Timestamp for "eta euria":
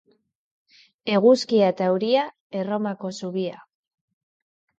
1.73-2.23